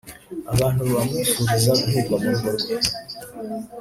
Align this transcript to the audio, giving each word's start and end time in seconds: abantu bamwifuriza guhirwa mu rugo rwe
abantu 0.53 0.81
bamwifuriza 0.95 1.71
guhirwa 1.81 2.15
mu 2.21 2.29
rugo 2.33 2.49
rwe 2.57 2.73